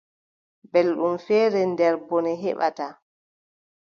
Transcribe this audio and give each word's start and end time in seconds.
Belɗum 0.71 1.15
feere 1.25 1.61
nder 1.71 1.93
bone 2.07 2.31
heɓata. 2.43 2.87